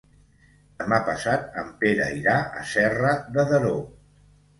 Demà 0.77 0.97
passat 1.09 1.43
en 1.63 1.69
Pere 1.83 2.07
irà 2.21 2.33
a 2.61 2.65
Serra 2.71 3.13
de 3.37 3.47
Daró. 3.53 3.75